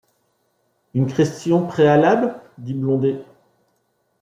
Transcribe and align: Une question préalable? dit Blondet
Une 0.95 1.13
question 1.13 1.67
préalable? 1.67 2.39
dit 2.57 2.73
Blondet 2.73 3.21